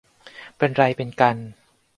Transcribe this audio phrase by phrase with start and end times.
[0.57, 1.37] เป็นไรเป็นกัน